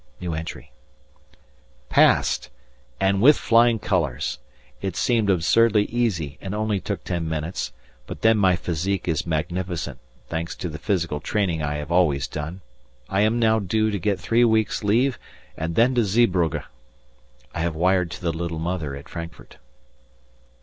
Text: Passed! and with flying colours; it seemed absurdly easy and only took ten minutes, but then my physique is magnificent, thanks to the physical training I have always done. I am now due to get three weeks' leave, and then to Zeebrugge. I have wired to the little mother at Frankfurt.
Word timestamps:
Passed! 1.89 2.49
and 2.99 3.21
with 3.21 3.37
flying 3.37 3.77
colours; 3.77 4.39
it 4.81 4.95
seemed 4.95 5.29
absurdly 5.29 5.83
easy 5.85 6.39
and 6.41 6.55
only 6.55 6.79
took 6.79 7.03
ten 7.03 7.29
minutes, 7.29 7.71
but 8.07 8.23
then 8.23 8.35
my 8.35 8.55
physique 8.55 9.07
is 9.07 9.27
magnificent, 9.27 9.99
thanks 10.27 10.55
to 10.55 10.69
the 10.69 10.79
physical 10.79 11.19
training 11.19 11.61
I 11.61 11.75
have 11.75 11.91
always 11.91 12.27
done. 12.27 12.61
I 13.09 13.21
am 13.21 13.37
now 13.37 13.59
due 13.59 13.91
to 13.91 13.99
get 13.99 14.19
three 14.19 14.43
weeks' 14.43 14.83
leave, 14.83 15.19
and 15.55 15.75
then 15.75 15.93
to 15.93 16.03
Zeebrugge. 16.03 16.63
I 17.53 17.59
have 17.59 17.75
wired 17.75 18.09
to 18.09 18.21
the 18.23 18.33
little 18.33 18.57
mother 18.57 18.95
at 18.95 19.07
Frankfurt. 19.07 19.57